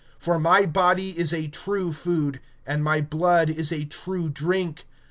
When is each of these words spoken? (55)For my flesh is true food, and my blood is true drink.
(55)For 0.19 0.41
my 0.41 0.65
flesh 0.65 1.13
is 1.15 1.35
true 1.51 1.93
food, 1.93 2.39
and 2.65 2.83
my 2.83 3.01
blood 3.01 3.51
is 3.51 3.71
true 3.91 4.29
drink. 4.29 4.85